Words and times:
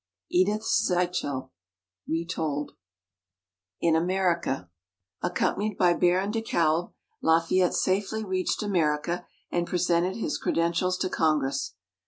Edith 0.31 0.63
Sichel 0.63 1.51
(Retold) 2.07 2.71
IN 3.81 3.95
AMERICA 3.95 4.67
Accompanied 5.21 5.77
by 5.77 5.93
Baron 5.93 6.31
de 6.31 6.41
Kalb, 6.41 6.91
Lafayette 7.21 7.75
safely 7.75 8.25
reached 8.25 8.63
America, 8.63 9.27
and 9.51 9.67
presented 9.67 10.15
his 10.15 10.39
credentials 10.39 10.97
to 10.97 11.07
Congress. 11.07 11.75